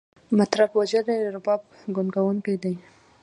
[0.37, 1.61] مطرب وژلی، رباب
[2.13, 2.75] ګونګی دی